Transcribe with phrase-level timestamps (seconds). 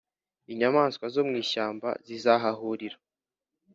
[0.51, 2.97] Inyamaswa zo mu ishyamba zizahahurira